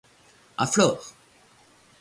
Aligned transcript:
A 0.55 0.65
Flore! 0.65 1.03